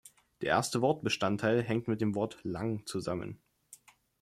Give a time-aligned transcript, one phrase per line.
[0.41, 3.39] Der erste Wortbestandteil hängt mit dem Wort „lang“ zusammen.